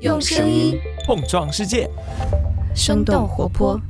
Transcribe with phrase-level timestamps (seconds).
[0.00, 1.88] 用声音碰撞世界，
[2.74, 3.80] 生动活泼。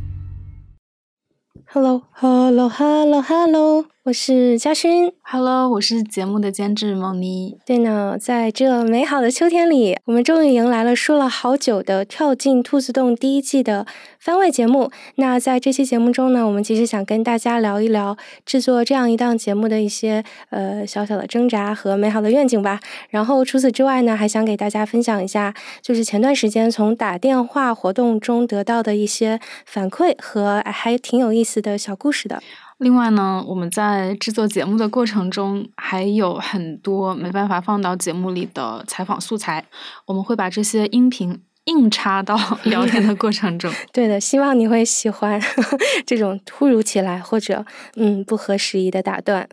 [1.67, 5.13] Hello，Hello，Hello，Hello，我是嘉勋。
[5.21, 7.59] Hello，我是节目的监制蒙妮。
[7.67, 13.85] 对呢，在这美好的秋天里，我们终于迎来了说了好久的《跳进兔子洞》第一季的
[14.21, 14.93] 番外节目。
[15.17, 22.79] 那在这期节目中呢，我们其实想跟大家聊一聊制作这样一档节目的一些呃小小的挣扎和美好的愿景吧。
[23.11, 32.41] 然后除此之外呢，还想给大家分享一下，就是前段时间从打电话活动中得到的一些反馈和还挺有意思的小故事的。
[32.79, 39.65] 另外呢，我们在制作节目的过程中，还有很多没办法放到节目里的采访素材，
[40.05, 43.73] 我们会把这些音频硬插到 聊天的过程中。
[43.95, 45.41] 对的，希望你会喜欢
[46.05, 47.65] 这种突如其来或者
[47.97, 49.49] 嗯不合时宜的打断。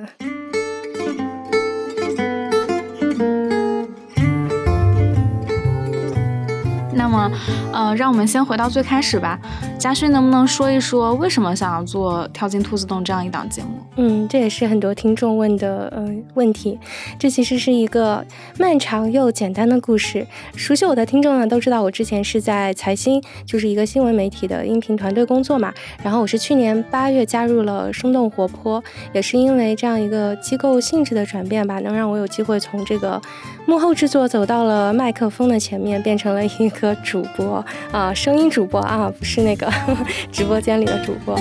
[6.96, 7.32] 那么，
[7.72, 9.40] 呃，让我们先回到最开始吧。
[9.84, 13.68] 嘉勋能不能说一说为什么想要做《跳进兔子洞》这样一档节目？
[13.98, 16.80] 嗯，这也是很多听众问的呃问题。
[17.20, 18.26] 这其实是一个
[18.58, 20.26] 漫长又简单的故事。
[20.56, 25.74] 熟悉我的听众呢都知道，我之前是在财新，就是一个新闻媒体的音频团队工作嘛。
[26.02, 33.22] 然后我是去年八月加入了生动活泼，也是因为这样一个机构性质的转变吧，能让我有机会从这个
[33.66, 39.73] 幕后制作走到了麦克风的前面，变成了一个主播啊，声音主播啊，不是那个
[40.32, 41.38] 直播间里的主播。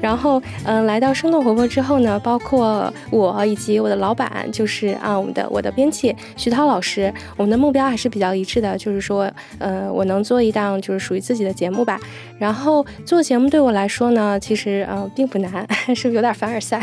[0.00, 11.98] 然后，嗯、来到生动活泼之后呢，包括我以及我的老板，就是啊，我们的我的编辑徐涛老师，我们的目标还是比较一致的，就是说，呃，我能做一档就是属于自己的节目吧。
[12.38, 16.80] 然后做节目对我来说呢，其实呃并不难，是不是有点凡尔赛？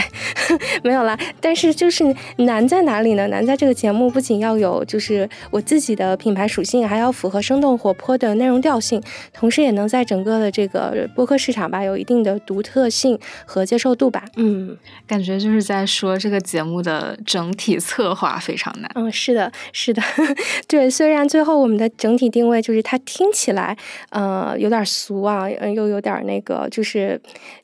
[0.84, 2.04] 没有啦，但是就是
[2.38, 3.28] 难在哪里呢？
[3.28, 13.03] 难在这个节目不仅要有就是我自己的品牌属性，还要符合生动活泼的内容调性，同时也能在整个的这个播客市场吧有一定的独特性
[13.46, 14.24] 和接受度吧。
[14.36, 14.78] 嗯
[15.08, 18.92] 感觉就是在说这个节目的整体策划非常难。
[18.96, 20.02] 嗯，是的，是的，
[20.68, 20.90] 对。
[20.90, 23.76] 虽然最后我们的整体定位就是它听起来
[24.10, 27.20] 呃有点俗啊，呃又有点那个就是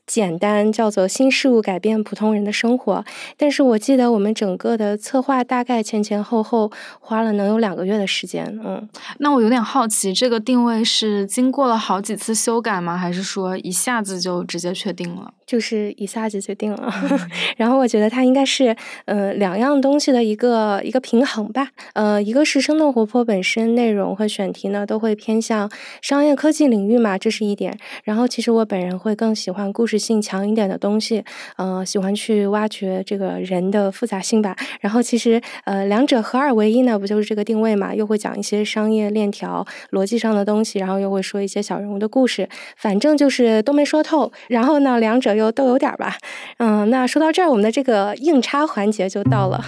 [0.08, 3.04] 简单，叫做新事物改变普通人的生活。
[3.38, 8.46] 但是我记得我们整个的策划大概前前后后花了能有两个月的时间。
[8.66, 8.88] 嗯，
[9.20, 12.98] 那我有点好奇，这个定位是经过了好几次修改吗？
[12.98, 15.29] 还是说一下子就直接确定了？
[15.30, 15.39] up.
[15.50, 16.94] 就是一下子决定了。
[17.58, 21.70] 然后我觉得它应该是呃两样东西的一个一个平衡吧。
[21.94, 25.68] 呃，一个是生动活泼本身内容和选题呢都会偏向
[26.04, 27.76] 商业科技领域嘛，这是一点。
[28.04, 31.24] 然后其实我本人会更喜欢故事性强一点的东西，
[31.58, 34.56] 呃，喜欢去挖掘这个人的复杂性吧。
[34.81, 37.96] 然后其实呃两者合二为一呢，不就是这个定位嘛？
[37.96, 44.31] 又会讲一些商业链条逻辑上的东西，然后又会说一些小人物的故事，反正就是都没说透。
[44.48, 46.16] 然后呢，两者又都有点吧。
[46.58, 49.64] 嗯，那说到这儿，我们的这个硬插环节就到了。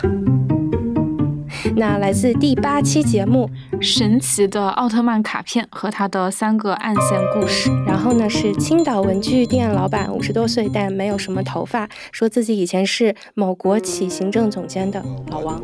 [1.75, 3.49] 那来自第八期节目，
[3.79, 7.69] 神奇的奥特曼卡片和他的三个暗线故事。
[7.85, 15.61] 然后呢是青岛文具店老板，五十多岁但没有什么头发，说自己以前是某国企行政总监的老王。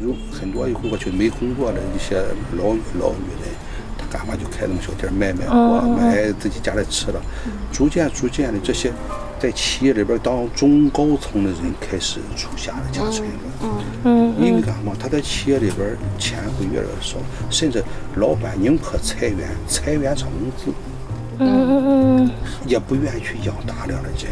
[0.00, 2.16] 有很多过去没工作的一些
[2.56, 2.68] 老
[3.00, 3.50] 老女人，
[4.10, 7.20] 干嘛就开那么小店卖卖货，买自己家里吃的。
[7.72, 8.92] 逐渐逐渐的，这些
[9.38, 13.32] 在企业里边当中高层的人开始出现了加成了。
[14.04, 14.92] 嗯因为干嘛？
[14.98, 17.16] 他在企业里边钱会越来越少，
[17.50, 17.82] 甚至
[18.16, 20.72] 老板宁可裁员，裁员涨工资。
[21.40, 21.84] 嗯嗯
[22.26, 22.30] 嗯
[22.66, 24.30] 也不愿意去养大量的人。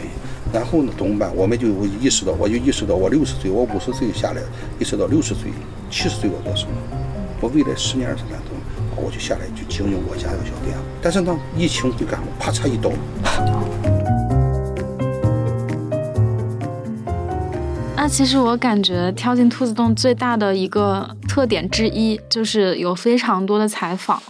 [0.52, 1.34] 然后呢，怎么办？
[1.34, 1.68] 我们就
[2.00, 4.40] 意识到，我就意识到，我六十岁，我五十岁下来，
[4.78, 5.50] 意识到六十岁、
[5.90, 6.72] 七十岁我做什么？
[7.40, 8.55] 我未来十年、二十年怎么？
[8.96, 10.76] 我就下来就经营我家的小店。
[11.02, 12.26] 但是呢，疫情就赶，我？
[12.38, 12.90] 啪嚓一刀，
[17.94, 24.22] 那其实我感觉跳进兔子洞最大的一个特点之一，就是有非常多的采访。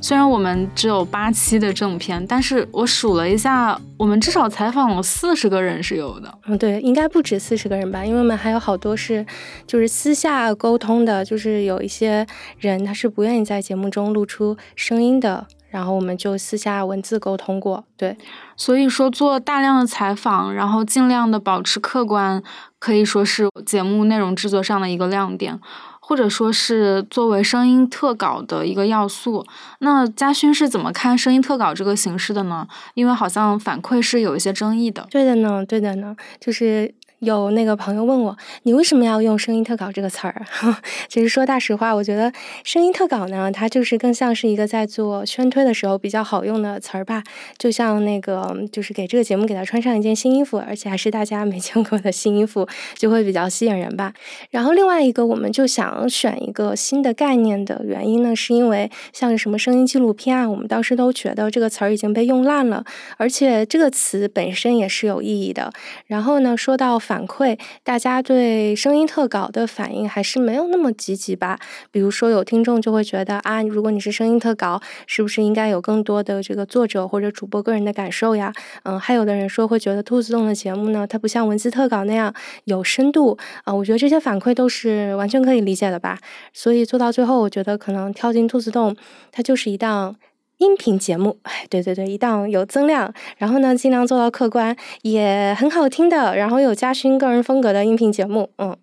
[0.00, 6.32] 虽然我们只有八期的正片，但是我数了一下，我们至少采访了四十个人是有的。
[6.46, 9.24] 嗯，对，应该不止四十个人吧，因为我们还有好多是
[9.66, 12.26] 就是私下沟通的，就是有一些
[12.58, 15.46] 人他是不愿意在节目中露出声音的。
[15.68, 18.14] 然后我们就私下文字沟通过，对，
[18.58, 22.42] 所以说做大量的采访，然后尽量的保持客观，
[22.78, 25.58] 可以说是节目内容制作上的一个亮点，
[26.04, 29.46] 或者说是作为声音特稿的一个要素。
[29.78, 32.66] 那嘉勋是怎么看声音特稿这个形式的呢？
[32.94, 35.06] 因为好像反馈是有一些争议的。
[35.08, 36.92] 对的呢，对的呢，就是。
[37.22, 40.44] 有那个朋友问我，你为什么要用“声音特稿”这个词儿？
[41.08, 42.32] 其实说大实话，我觉得
[42.64, 47.22] “声音特稿”呢，它就是更像是一个在做宣推的时候比较好用的词儿吧。
[47.56, 52.66] 就像那个，就是给这个节目给他穿上一件新衣服，而且还是大家没见过的新衣服，
[52.96, 54.12] 就会比较吸引人吧。
[54.50, 62.84] 然后另外一个，我们就想选一个新的概念的原因呢，是因为像什么声音纪录片啊，我们当时都觉得这个词儿已经被用烂了，
[63.16, 65.72] 而且这个词本身也是有意义的。
[66.06, 66.98] 然后呢，说到。
[67.12, 71.58] 反馈大家对声音特稿的反应还是没有那么积极吧？
[71.90, 78.50] 比如说有听众就会觉得啊，如果你是声音特稿，是不是应该有更多的这个作者或者主播个人的感受呀？
[78.84, 82.32] 嗯，还有的人说会觉得兔子洞的节目呢，它不像文字特稿那样
[82.64, 83.74] 有深度啊。
[83.74, 86.18] 我觉得这些反馈都是完全可以理解的吧。
[86.54, 88.96] 所以做到最后，我觉得可能跳进兔子洞，
[89.30, 90.16] 它就是一档。
[90.62, 98.76] 音频节目，哎，对对对，一档有增量，然后呢，尽量做到客观，也很好听的，然后有嘉勋个人风格的音频节目，嗯。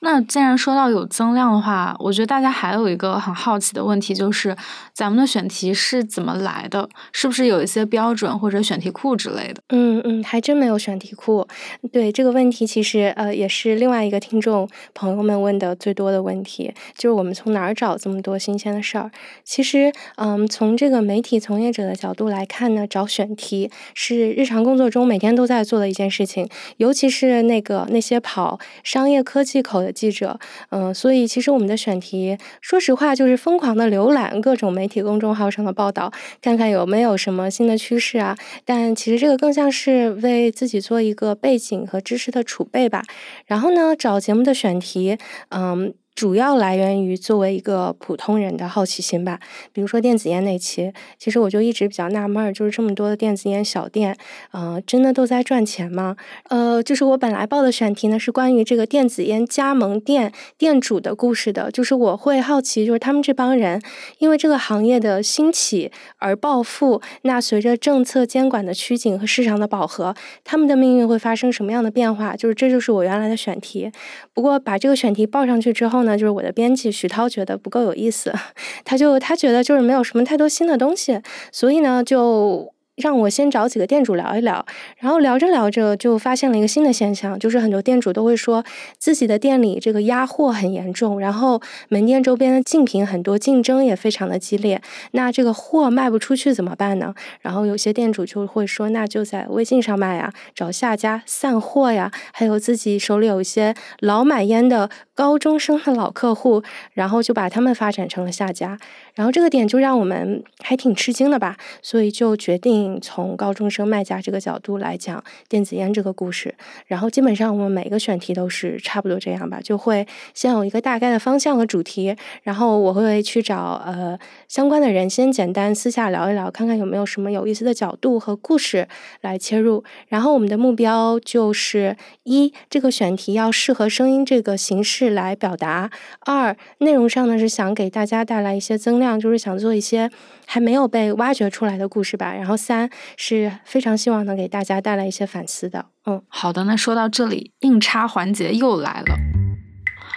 [0.00, 4.56] 那既然说到有增量的话，我觉得大家还有一个很好奇的问题，就是
[4.92, 6.88] 咱们的选题是怎么来的？
[7.12, 9.60] 是不是有一些标准或者选题库之类的？
[9.70, 11.46] 嗯嗯，还真没有选题库。
[11.92, 19.10] 对这个问题，其实呃也是另外一个听众朋友们问的最多的问题，就是我们从哪儿找这么多新鲜的事儿？
[19.42, 29.87] 其实，嗯，从这个媒体从业者的角度来看呢，找选题是日常工作中每天都在做的一件事情，尤其是那个那些跑商业科技口。
[29.92, 30.38] 记者，
[30.70, 38.36] 嗯，所以其实我们的选题，说实话就是疯狂的浏览各种媒体公众号上的报道，看看有没有什么新的趋势啊。
[38.64, 43.02] 但其实这个更像是为自己做一个背景和知识的储备吧。
[43.46, 45.18] 然后呢，找节目的选题，
[45.50, 45.94] 嗯。
[46.18, 49.38] 主要来源于作为一个普通人的好奇心吧。
[49.72, 54.16] 比如说电子烟那期，其实我就一直比较纳闷，就是这么多的电子烟小店，
[54.50, 56.16] 呃，真的都在赚钱吗？
[56.48, 61.70] 呃，就是我本来报的选题呢，是关于这个电子烟加盟店店主的故事的。
[61.70, 63.80] 就是我会好奇，就是他们这帮人
[64.18, 70.12] 因为这个行业的兴起而暴富，那随着政策监管的趋紧和市场的饱和，
[70.42, 72.34] 他们的命运会发生什么样的变化？
[72.34, 73.92] 就是这就是我原来的选题。
[74.34, 76.07] 不过把这个选题报上去之后呢？
[76.08, 78.32] 那就是我的编辑徐涛觉得不够有意思，
[78.84, 81.20] 他就他觉得就是没有什么太多新的东西，
[81.52, 82.72] 所以呢就。
[82.98, 84.64] 让我先找几个店主聊一聊，
[84.98, 88.64] 然后聊着聊着就发现了一个新的现象，就是很多店主都会说
[88.98, 94.80] 自己的店里这个压货很严重，然后门店周边的竞品很多，竞争也非常的激烈。
[95.12, 97.14] 那这个货卖不出去怎么办呢？
[97.40, 102.10] 然后有些店主就会说，那就在微信上卖呀，找下家散货呀。
[102.32, 106.62] 还有自己手里有一些老买烟的高中生的老客户，
[106.92, 108.78] 然后就把他们发展成了下家。
[109.18, 113.00] 然后这个点就让我们还挺吃惊的吧，所以就决定。
[113.00, 116.54] 从高中生卖家这个角度来讲电子烟这个故事，
[116.86, 128.86] 然后基本上我们每个选题都是差不多这样吧，就会先有一个大概的方向和主题，然后我会去找呃相关的人，先简单私下聊一聊，看看有没有什么有意思的角度和故事
[129.22, 129.82] 来切入。
[130.08, 135.88] 然后我们的目标就是一这个选题要适合声音这个形式来表达；
[136.26, 140.10] 二内容上呢是想给大家带来一些增量，就是想做一些
[140.44, 142.34] 还没有被挖掘出来的故事吧。
[142.34, 142.90] 然后三。
[143.16, 145.84] 是非常希望能给大家带来一些反思的。
[146.06, 149.14] 嗯，好的，那说到这里，硬插环节又来了。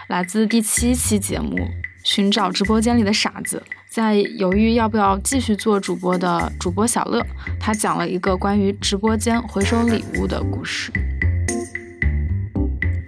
[0.08, 1.56] 来自第七期节目
[2.06, 7.21] 《寻找直播间里的傻子》，在犹豫要不要继续做主播的主播小乐，
[7.60, 10.92] 他讲了一个关于直播间回收礼物的故事。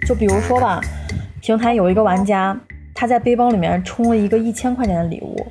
[0.06, 0.80] 就比如说吧，
[1.40, 2.54] 平台有一个玩家，
[2.94, 5.46] 他在背包里面充了一个一千块钱的礼物。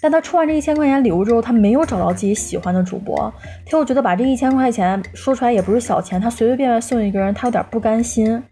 [0.00, 3.32] 但他充完这一千块钱礼物之后，他没有找到自己喜欢的主播，
[3.66, 8.42] 他又觉得把这一千块钱说出来也不是小钱，他随随便便送一个人，他有点不甘心。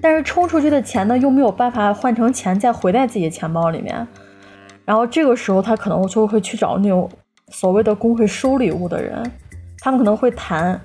[0.00, 4.06] 但是充出去的钱呢，又没有办法换成钱再回在自己的钱包里面。
[4.84, 7.08] 然后这个时候，他可能就会去找那种
[7.50, 9.30] 所谓的工会收礼物的人，
[9.78, 10.80] 他们可能会谈。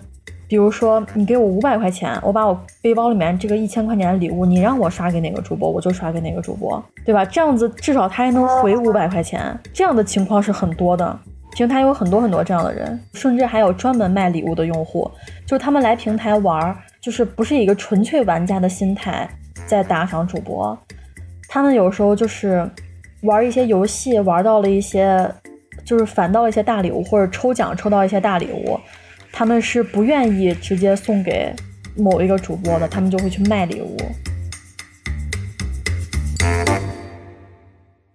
[0.52, 7.24] 比如说，你给我五百块钱，我把我背包里面这个一千块钱的礼物，你让我刷给哪个主播，我就刷给哪个主播，对吧？
[7.24, 9.58] 这样子至少他还能回五百块钱。
[9.72, 11.18] 这样的情况是很多的，
[11.54, 15.10] 平台有很多很多这样的人，甚至还有专门卖礼物的用户，
[15.46, 19.26] 就是他们来平台玩，就是不是一个纯粹玩家的心态
[19.66, 20.78] 在打赏主播，
[21.48, 22.70] 他们有时候就是
[23.22, 25.26] 玩一些游戏，玩到了一些，
[25.86, 28.78] 就是反到了一些大礼物，或者抽奖抽到一些大礼物。
[29.32, 31.56] 他们是不愿意直接送给
[31.96, 33.98] 某一个主播的，他们就会去卖礼物。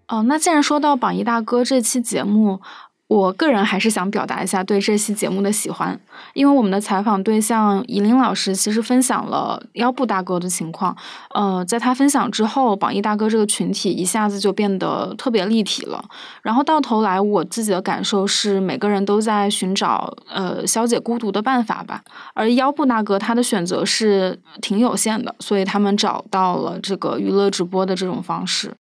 [0.09, 2.61] 哦，那既然说到榜一大哥这期节目，
[3.09, 5.99] 我个人还是想表达一下对这期节目的喜欢，
[6.35, 10.97] 因为我们的采访对象怡林老师其实分享了腰部大哥的情况，
[11.33, 16.05] 呃，在他分享之后，榜一大哥这个群体一下子就变得特别立体了。
[16.43, 22.03] 然后到头来，我自己的感受是，每个人都在寻找呃消解孤独的办法吧。
[22.35, 28.75] 而腰部大哥他的选择是挺有限的，所以他们找到了这个娱乐直播的这种方式。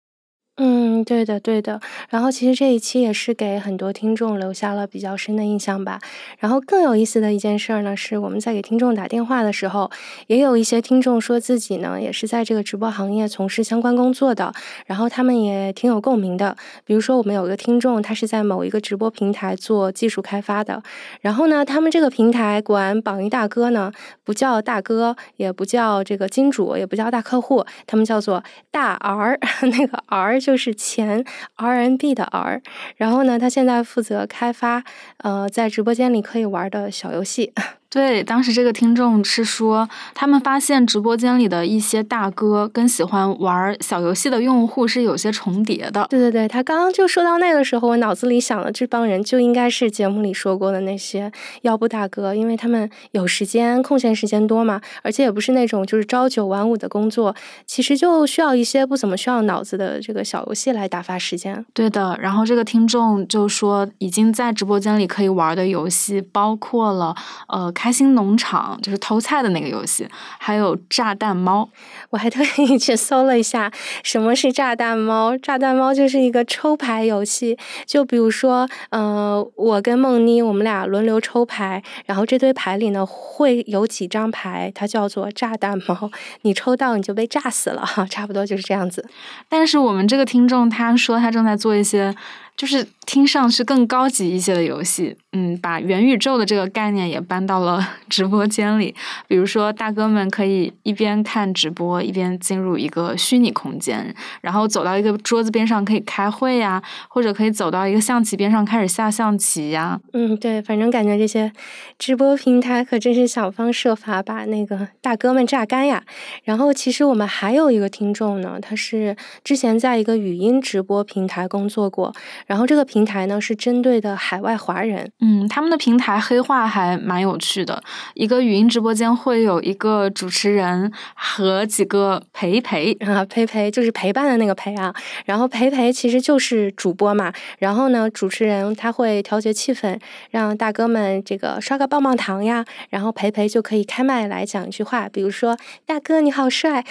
[0.58, 1.78] 嗯，对的，对的。
[2.08, 5.98] 然后其实这一期也是给很多听众留下了比较深的印象吧。
[6.38, 9.90] 然后更有意思的一件事儿呢，是我们在给听众打电话的时候，
[10.28, 14.50] 也有一些听众说自己呢也是在这个直播行业从事相关工作的，
[14.86, 16.56] 然后他们也挺有共鸣的。
[16.86, 20.82] 比如说我们有个听众，他是在某一个直播平台做技术开发的，
[21.20, 23.92] 然后呢，他们这个平台管榜一大哥呢
[24.24, 29.38] 不叫大哥，也不叫这个金主，也不叫大客户，他们叫做大 R，
[29.70, 30.40] 那个 R。
[30.46, 31.24] 就是前
[31.56, 32.62] RMB 的 R，
[32.94, 34.84] 然后呢，他现在负责开发，
[35.16, 37.52] 呃，在直播间里可以玩的小游戏。
[37.88, 46.06] 对，当时这个听众是说，他们发现直播间里的一些大哥跟喜欢玩小游戏的用户是有些重叠的。
[46.10, 51.30] 对对对，他刚刚就说到那个时候，我脑子里想的这帮人就应该是节目里说过的那些
[51.62, 57.34] 腰部大哥，因为他们有时间，空闲时间多嘛，而且也不是那种就是朝九晚五的工作，
[57.66, 61.64] 其实就需要一些不怎么需要脑子的这个小游戏来打发时间。
[61.72, 67.14] 对的，然后这个听众就说，已经在直播间里可以玩的游戏包括了，
[67.46, 67.72] 呃。
[67.76, 71.68] 开心农场就是偷菜的那个游戏，还有炸弹猫。
[72.08, 73.70] 我还特意去搜了一下，
[74.02, 75.36] 什么是炸弹猫？
[75.36, 77.58] 炸弹猫就是一个抽牌游戏。
[77.84, 86.10] 就比如说，呃，我跟梦妮，我们俩轮流抽牌，然后这堆牌里呢会有几张牌，它叫做炸弹猫。
[86.42, 89.06] 你抽到你就被炸死了，哈， 差不多就是这样子。
[89.48, 92.14] 但是我们这个听众他说他正在做一些。
[92.56, 98.94] 就是听上去更高级一些的游戏，嗯，把元宇宙的这个概念也搬到了 直播间里。
[99.28, 110.00] 比如说，大哥们可以一边看直播，一边进入一个虚拟空间，然后走到一个桌子边上可以开会呀，或者可以走到一个象棋边上开始下象棋呀。
[110.14, 111.52] 嗯，对，反正感觉这些
[111.98, 116.02] 直播平台可真是想方设法把那个大哥们榨干呀。
[116.44, 122.14] 然后，其实我们还有一个听众呢，他是之前在一个语音直播平台工作过。
[122.46, 127.82] 然后这个平台呢是针对的海外华人，嗯，他们的平台黑化还蛮有趣的。
[128.14, 134.94] 一个语音直播间会有一个主持人和几个陪陪啊，陪陪就是陪伴的那个陪啊。
[135.24, 137.32] 然后陪陪其实就是主播嘛。
[137.58, 139.98] 然后呢，主持人他会调节气氛，
[140.30, 142.64] 让大哥们这个刷个棒棒糖呀。
[142.90, 146.84] 然后陪陪就可以开麦来讲一句话，比如说大哥你好帅。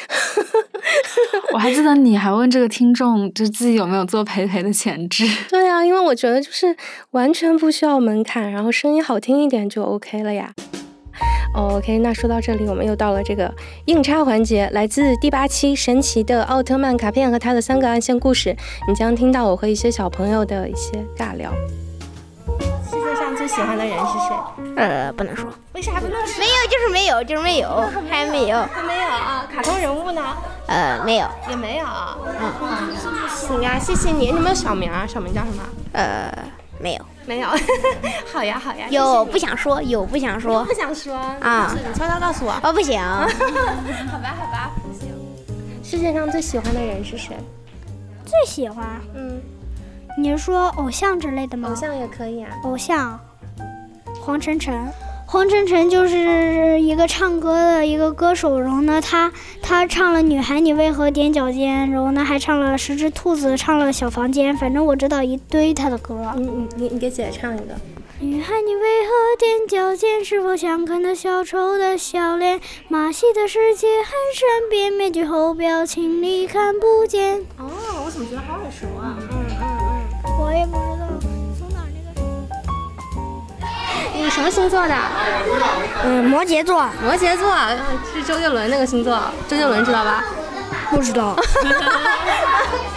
[1.53, 5.25] 我还记得你还问这个听众，就自己有没有做陪陪的潜质。
[5.49, 6.75] 对呀，因为我觉得就是
[7.11, 10.53] 完全不需要门槛，然后声音好听一点就 OK 了呀。
[11.55, 13.53] OK，那说到这里，我们又到了这个
[13.85, 18.55] 硬插环节，来自第八期神奇的奥特曼卡片和他的三个暗线故事，
[18.87, 21.53] 你将听到我和一些小朋友的一些尬聊。
[23.35, 24.35] 最喜欢的人是谁？
[24.77, 25.45] 呃，不能说。
[25.73, 26.39] 为啥不能说？
[26.39, 29.47] 没有，就是没有，就是没有，还没有，还没有啊。
[29.53, 30.21] 卡通人物呢？
[30.67, 31.85] 呃，没有，也没有。
[32.39, 32.95] 嗯，
[33.29, 34.25] 行啊，谢谢你。
[34.25, 35.05] 你有没有小名啊？
[35.07, 35.63] 小名叫什么？
[35.93, 36.31] 呃，
[36.79, 37.49] 没有，没有。
[38.33, 38.87] 好呀，好呀。
[38.89, 41.73] 有不想说，有不想说，不想说啊。
[41.75, 42.53] 你悄悄告诉我。
[42.63, 42.99] 哦，不行。
[43.03, 45.09] 好吧，好吧，不行。
[45.83, 47.37] 世界上最喜欢的人是谁？
[48.25, 48.85] 最喜欢？
[49.13, 49.39] 嗯。
[50.17, 51.69] 你是说偶像之类的吗？
[51.69, 52.49] 偶像也可以啊。
[52.63, 53.19] 偶像，
[54.21, 54.87] 黄晨晨。
[55.27, 59.31] 黄晨晨就是一个唱歌的一个歌手，然后呢，他
[59.61, 66.31] 他唱了《女孩你为何踮脚尖》，然后呢还唱了《十只兔子》，唱了《小房间》，反正我知道一堆他的歌。
[66.37, 67.75] 你你你你给姐姐唱一个。
[68.21, 69.11] 女孩你为何
[69.45, 70.23] 踮脚尖？
[70.23, 72.61] 是否想看到小丑的笑脸？
[72.87, 77.39] 马戏的世界很善变，面具后表情你看不见。
[77.57, 77.67] 哦，
[78.05, 79.14] 我怎么觉得好耳熟啊？
[80.55, 81.05] 我也不知道。
[84.13, 84.95] 你什么星座的？
[86.05, 86.87] 嗯，摩羯座。
[87.03, 87.53] 摩羯座
[88.13, 89.19] 是周杰伦那个星座，
[89.49, 90.23] 周杰伦知道吧？
[90.89, 91.35] 不知道。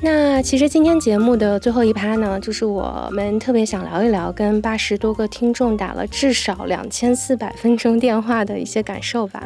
[0.00, 9.42] 那其实今天节目的最后一趴呢，就是我们特别想聊一聊跟八十多个听众打了至少两千四百分钟电话的一些感受吧。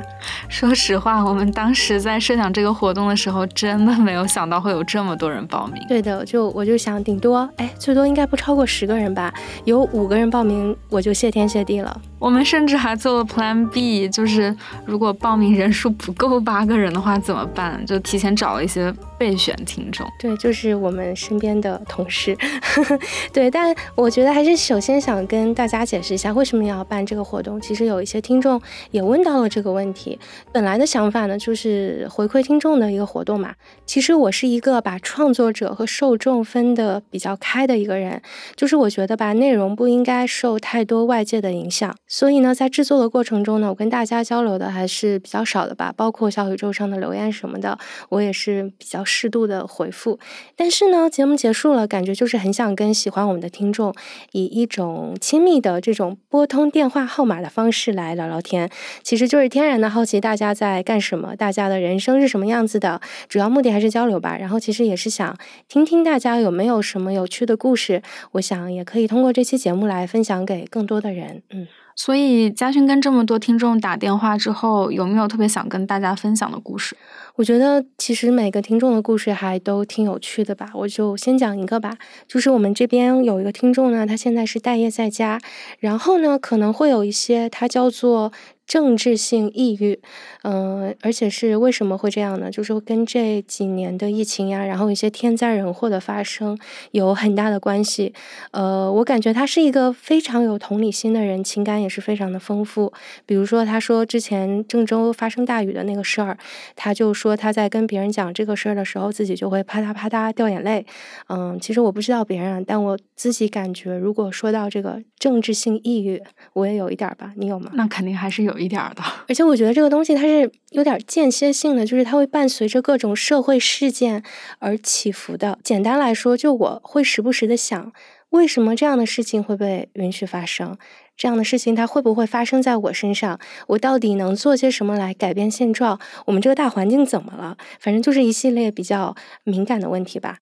[0.51, 5.83] 说实话，我们当时在设想这个活动的时候，真的没有想到会有这么多人报名。
[5.89, 9.33] 对的，就我就想顶多哎，最多应该不超过十个人吧。
[9.65, 11.99] 有五个人报名，我就谢天谢地了。
[12.23, 17.85] 我们甚至还做了 Plan B，就是如果报名人数不够八个人的话怎么办？
[17.85, 20.07] 就提前找了一些备选听众。
[20.21, 22.39] 对，就是我们身边的同事。
[23.35, 27.61] 对，但我觉得还是首先想跟大家解释一下为什么要办这个活动。
[27.61, 28.63] 其实有一些听众
[28.93, 30.17] 也问到了这个问题。
[30.53, 33.53] 本来的想法呢，就是回馈听众的一个活动嘛。
[33.85, 38.23] 其实我是一个把创作者和受众分的比较开的一个人，
[38.55, 41.93] 就是我觉得吧，内容不应该受太多外界的影响。
[42.15, 47.79] 所以呢，在制作的过程中呢，我跟大家交流的还是比较少的吧，包括小宇宙上的留言什么的，
[48.11, 50.19] 我也是比较适度的回复。
[50.55, 53.95] 但是呢，节目结束了，感觉就是很想跟喜欢我们的听众
[54.33, 58.69] 以一种亲密的这种拨通电话号码的方式来聊聊天，
[59.03, 64.37] 其实就是天然的好奇大家在干什么，大家的人生是什么样子的，主要目的还是交流吧。
[64.37, 65.35] 然后其实也是想
[65.67, 68.03] 听听大家有没有什么有趣的故事，
[68.33, 71.67] 我想也可以通过这期节目来分享给更多的人，嗯。
[71.95, 76.97] 所以嘉勋跟这么多听众打电话之后，有没有特别想跟大家分享的故事？
[77.37, 80.71] 我觉得其实每个听众的故事还都挺有趣的吧。
[80.75, 81.97] 我就先讲一个吧，
[82.27, 85.41] 就是我们这边有一个听众呢，他现在是待业在家，
[85.79, 88.33] 然后呢可能会有一些他叫做。
[88.73, 90.01] 政治性抑郁，
[90.45, 92.51] 嗯，而且是为什么会这样呢？
[92.51, 96.59] 就是跟这几年的疫情呀，然后一些天灾人祸的发生
[96.93, 98.15] 有很大的关系。
[98.53, 102.91] 呃，我感觉他是一个非常有同理心的人，情感也是非常的丰富。
[103.27, 106.39] 比如说，他说之前郑州发生大雨的那个事儿，
[106.75, 110.87] 他就说他在跟别人讲这个事儿的时候，自己就会啪嗒啪嗒掉眼泪。
[111.29, 116.23] 嗯，其实我不知道别人，但我自己感觉，如果说到这个政治性抑郁，
[116.55, 117.35] 我也有一点吧。
[117.37, 117.71] 你有吗？
[117.75, 118.62] 那肯定还是有。
[118.63, 124.23] 一点的， 而且我觉得这个东西它是有点间歇性的，就是它会伴随着各种社会事件
[124.59, 125.59] 而起伏的。
[125.63, 127.93] 简单来说，就我会时不时的想，
[128.31, 130.77] 为什么这样的事情会被允许发生？
[131.15, 133.39] 这样的事情它会不会发生在我身上？
[133.69, 136.01] 我到底能做些什么来改变现状？
[136.27, 137.57] 我们这个大环境怎么了？
[137.79, 139.15] 反正就是一系列比较
[139.45, 140.39] 敏感的问题吧。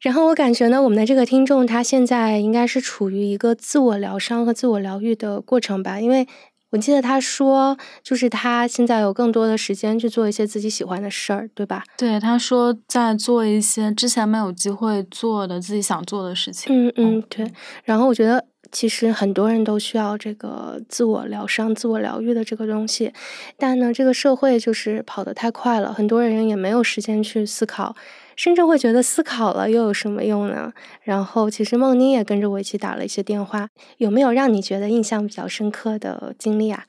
[0.00, 6.26] 然后我感觉呢，我们的这个听众他现在应该是处于一个自我疗伤和自我疗愈的过程吧，因为。
[6.70, 11.82] 我记得他说，就是他现在有更多的时间去做一些自己喜欢的事儿，对吧？
[11.96, 16.72] 对，他说在做一些之前没有机会做的自己想做的事情。
[16.88, 17.50] 嗯嗯，对。
[17.84, 23.12] 然后我觉得，其实很多人都需要这个自我疗伤、自我疗愈的这个东西，
[23.56, 27.96] 但呢，这个社会就是跑得太快了，很多人也没有时间去思考。
[28.36, 30.72] 甚至会觉得思考了又有什么用呢？
[31.02, 36.86] 然后其实梦妮也跟着我一起打了一些电话，有没有让你觉得印象比较深刻的经历啊？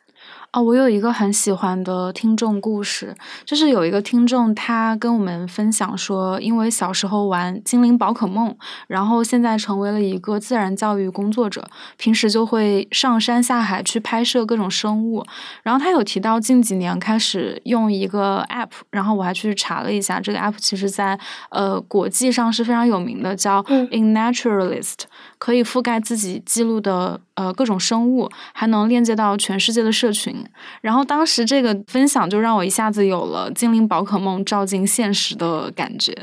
[0.54, 8.54] 哦，我有一个很喜欢的听众故事，就是有一个听众，他跟我们分享说，因为小时候玩精灵宝可梦，
[8.88, 15.26] 然后现在成为了一个自然教育工作者，平时就会上山下海去拍摄各种生物。
[15.64, 21.18] 然后他有提到近几年开始用一个 app，然后我还去查了一下，这个 app 其实在
[21.52, 25.04] 呃国际上是非常有名的，叫 In Naturalist，
[25.38, 30.41] 可以覆盖自己记录的呃各种生物，还能链接到全世界的社群。
[30.82, 36.16] 然后当时这个分享就让我一下子有了精灵宝可梦照进现实的感觉，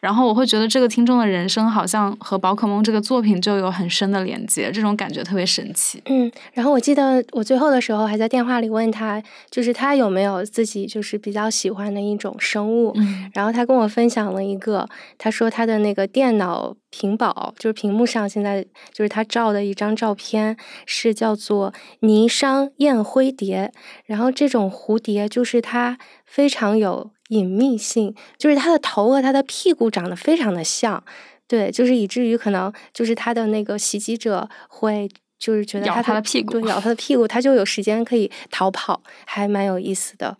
[0.00, 6.02] 然后我会觉得这个听众的人生好像和宝可梦这个作品就有很深的连接，这种感觉特别神奇。
[6.06, 12.94] 嗯，然后我记得我最后的时候还在电话里问他，就是他有没有自己就是比较喜欢的一种生物，
[13.34, 16.76] 然后他跟我分享了一个，他说他的那个电脑。
[16.94, 20.54] 屏保就是屏幕上，现在就是他照的一张照片，
[20.84, 23.61] 是叫做霓裳燕灰蝶。
[24.06, 31.02] 然后这种蝴蝶就是它非常有隐秘性，就是它的头和它的屁股长得非常的像，
[31.46, 40.38] 对，就是以至于可能就是它的那个袭击者会就是觉得咬它的屁股，对，咬它的屁股，它就有时间可以逃跑，还蛮有意思的。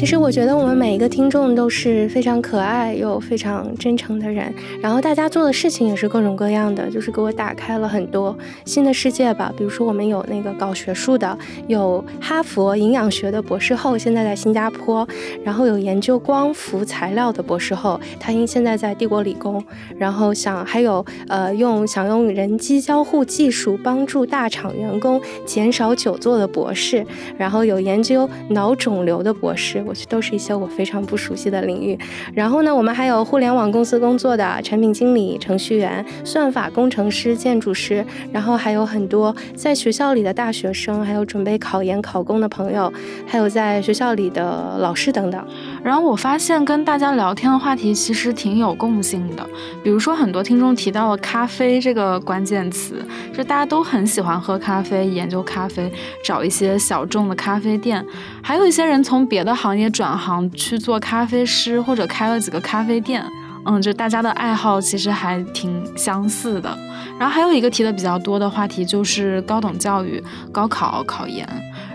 [0.00, 8.34] 其实我觉得我们每一个听众都是非常可爱又非常真诚的人，然后大家做的事情也是各种各样的，就是给我打开了很多
[8.64, 9.52] 新的世界吧。
[9.58, 11.36] 比如说我们有那个搞学术的，
[11.66, 15.06] 有哈佛营养学的博士后，现在在新加坡；
[15.44, 19.60] 然后有研究光伏材料的博士后，他因现在在帝国理工；
[19.98, 27.04] 然后想还有呃用想用人机交互技术帮助大厂员工减少久坐的博士；
[27.36, 29.84] 然后有研究脑肿瘤的博士。
[30.08, 31.98] 都是一些我非常不熟悉的领域。
[32.34, 42.92] 然后呢，我们还有互联网公司工作的产品经理、程序员、算法工程师、建筑师，然后还有很多在学校里的大学生，还有准备考研考公的朋友，
[43.26, 45.46] 还有在学校里的老师等等。
[45.82, 49.46] 然后我发现跟大家聊天的话题其实挺有共性的，
[49.82, 55.90] 比如说很多听众提到了咖啡这个关键词，就大家都很喜欢喝咖啡、研究咖啡、
[56.24, 58.04] 找一些小众的咖啡店，
[58.42, 63.24] 还有一些人从别的行业转行去做咖啡师或者开了几个咖啡店。
[63.66, 66.74] 嗯，就大家的爱好其实还挺相似的。
[67.18, 71.46] 然后还有一个提的比较多的话题就是高等教育、高考、考研。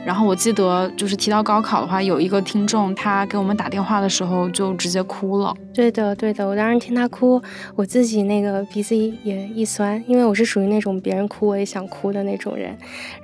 [0.05, 5.51] 然后我记得就是提到高考的话，有一个听众他给我们打电话的时候就直接哭了。
[5.75, 7.41] 对的，对的，我当时听他哭，
[7.75, 12.73] 我自己那个鼻子也一酸，因为我是属于那种别人哭我也想哭的那种人。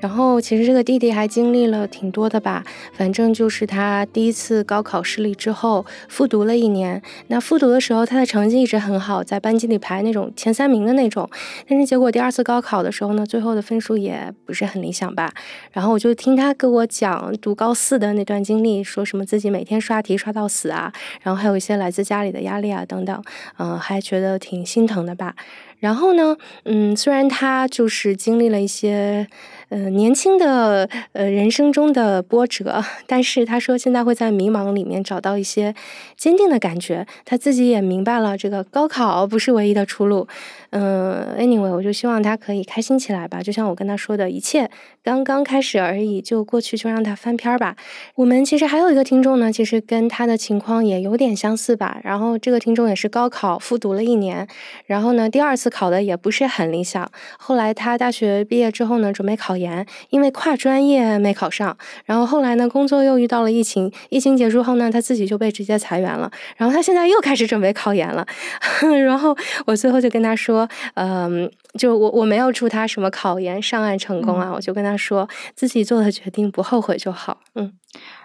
[0.02, 2.62] 然后其实这个弟弟还经历了挺多的吧，
[2.92, 7.02] 反正就是他第一次高考失利之后复读了一年。
[7.28, 11.30] 那复读的时候他的成绩一直很好，在班级里排那种前三名的那种。
[11.70, 15.32] 但是结果第二次高考的时候呢，最后的分数也不是很理想吧。
[15.72, 23.24] 然后我就听他跟我讲读高四的那段经历，说什么自己每天刷题刷到死啊，然后还有一些来自家里的压力啊等等，
[23.58, 25.36] 嗯，还觉得挺心疼的吧。
[25.80, 29.28] 然后呢，嗯，虽然他就是经历了一些。
[29.74, 35.74] 嗯，年轻的呃人生中的波折，但是他说现在会在迷茫里面找到一些
[36.18, 37.08] 坚定的感觉。
[37.24, 40.28] 他自己也明白了，这个高考不是唯一的出路。
[40.72, 43.42] 嗯，anyway，我就希望他可以开心起来吧。
[43.44, 44.70] 就像我跟他说的，一切
[45.04, 47.76] 刚刚开始而已，就过去就让他翻篇儿吧。
[48.16, 52.00] 我们其实还有一个听众呢，其实跟他的情况也有点相似吧。
[52.06, 54.48] 然后这个听众也是高考复读了一年，
[54.86, 57.12] 然后呢第二次考的也不是很理想。
[57.38, 61.78] 后来他大学毕业之后呢，准备考研，因为跨专业没考上。
[62.06, 66.32] 然后后来呢，工作又遇到了疫情，疫情结束后呢，他自己就被直接裁员了。
[66.56, 68.26] 然后他现在又开始准备考研了。
[69.06, 70.61] 然后我最后就跟他说。
[70.96, 77.40] 嗯，就我我没有祝他什么考研上岸成功啊，我就跟他说自己做的决定不后悔就好。
[77.56, 77.74] 嗯，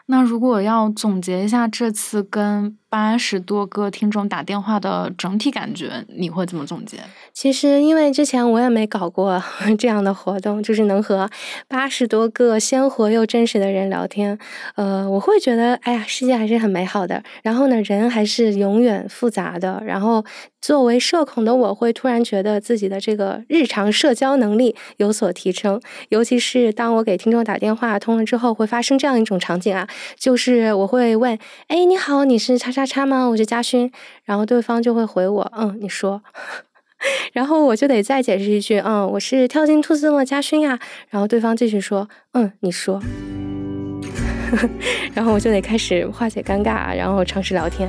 [0.07, 2.77] 那如果要总结一下这次跟。
[2.89, 6.99] 八十多个听众打电话的整体感觉，你会怎么总结？
[7.33, 9.43] 其实因为之前我也没搞过
[9.79, 11.29] 这样的活动，就是能和
[11.69, 14.39] 八十多个鲜活又真实的人聊天，
[14.77, 17.23] 呃，我会觉得，哎呀，世界还是很美好的。
[17.43, 19.83] 然后呢，人还是永远复杂的。
[19.85, 20.25] 然后
[20.61, 25.81] 作为社恐的我，会突然觉得自己的这个日常社交能力有所提升。
[26.09, 29.87] 尤其是当我给听众打电话通了之后，会发生这样一种场景啊，
[30.19, 32.87] 就是我会问，哎，你好，你是叉叉。
[32.87, 33.27] 叉吗？
[33.27, 33.91] 我是嘉勋，
[34.25, 36.23] 然后对方就会回我，嗯，你说，
[37.33, 40.79] 然后我就得再解释一句，嗯，我是跳进兔子洞的嘉勋呀，
[41.11, 43.03] 然后对方继续说，嗯，你说，
[45.15, 47.89] 然后我就得开始化解尴尬，然后尝试聊天。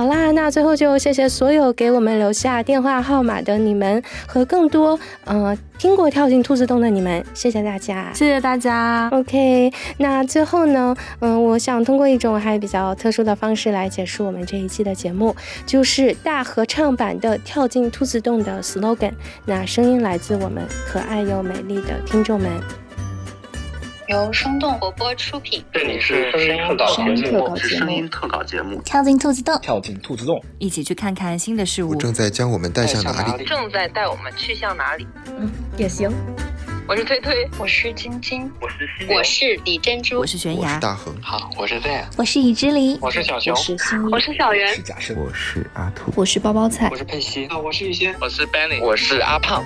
[0.00, 9.10] 好啦，那最后就谢谢所有给我们留下电话号码的你们和更多呃听过跳进兔子洞的你们，谢谢大家，谢谢大家。
[9.12, 15.36] OK，那最后呢，嗯，我想通过一种还比较特殊的方式来结束我们这一期的节目，
[15.66, 19.12] 就是大合唱版的跳进兔子洞的 slogan。
[19.44, 22.50] 那声音来自我们可爱又美丽的听众们。
[24.10, 28.82] 由生动活泼出品，这里是声音特稿节目，是声音特稿节目。
[28.84, 31.94] 跳进兔子洞，跳进兔子洞，一起去看看新的事物。
[31.94, 33.44] 正在将我们带向哪里？
[33.44, 35.06] 正在带我们去向哪里？
[35.38, 36.10] 嗯，也行。
[36.88, 41.14] 我是推推，我是晶晶，我是我是李珍珠，我是悬崖，大恒。
[41.22, 49.62] 好，我是 Z，我是已知梨，我是小熊，我是心我是小圆，是假设，我是阿兔，我是包包菜，我是佩西，啊，我是雨欣，我是 Benny，我是阿胖。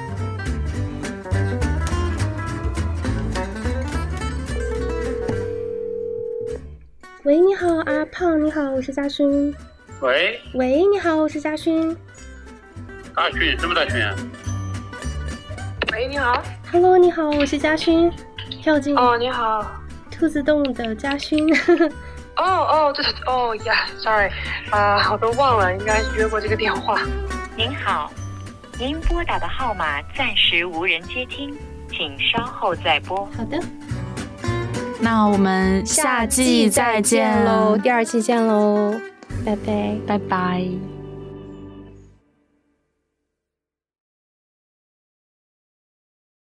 [7.25, 9.55] 喂，你好，阿胖，你好，我是嘉勋。
[10.01, 11.97] 喂，喂，你好，我是嘉勋。
[13.17, 14.15] 大勋，什么大勋啊？
[15.91, 16.43] 喂，你好。
[16.71, 18.13] Hello，你好，我是嘉勋。
[18.61, 19.65] 跳进哦，你好，
[20.11, 21.51] 兔子洞的嘉勋。
[22.37, 24.31] 哦哦，这是，哦呀，Sorry，
[24.71, 27.01] 啊，我都忘了，应该约过这个电话。
[27.57, 28.13] 您好，
[28.79, 31.57] 您拨打的号码暂时无人接听，
[31.91, 33.25] 请稍后再拨。
[33.35, 33.59] 好的。
[35.05, 38.95] 那我们下季再见喽，第二期见喽，
[39.45, 40.94] 拜拜，拜拜。